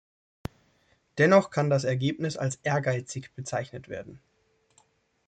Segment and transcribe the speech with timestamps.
[1.19, 4.19] Dennoch kann das Ergebnis als ehrgeizig bezeichnet werden.